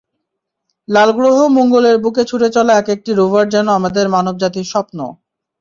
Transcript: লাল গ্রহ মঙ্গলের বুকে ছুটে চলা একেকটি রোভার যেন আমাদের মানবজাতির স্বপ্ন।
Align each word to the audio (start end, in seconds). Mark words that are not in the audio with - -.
লাল 0.89 1.09
গ্রহ 1.17 1.37
মঙ্গলের 1.57 1.95
বুকে 2.03 2.23
ছুটে 2.29 2.49
চলা 2.55 2.73
একেকটি 2.77 3.11
রোভার 3.13 3.45
যেন 3.49 3.67
আমাদের 3.79 4.05
মানবজাতির 4.15 4.67
স্বপ্ন। 4.71 4.99